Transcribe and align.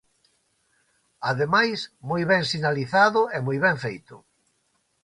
Ademais, 1.31 1.79
moi 2.09 2.21
ben 2.31 2.43
sinalizado 2.53 3.21
e 3.35 3.37
moi 3.45 3.57
ben 3.65 3.77
feito. 3.85 4.15